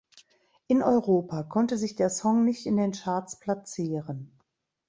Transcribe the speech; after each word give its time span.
In 0.65 0.81
Europa 0.81 1.43
konnte 1.43 1.77
sich 1.77 1.95
der 1.95 2.09
Song 2.09 2.43
nicht 2.43 2.65
in 2.65 2.75
den 2.75 2.91
Charts 2.93 3.37
platzieren. 3.39 4.35